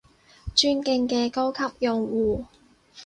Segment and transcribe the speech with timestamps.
[0.55, 2.45] 尊敬嘅高級用戶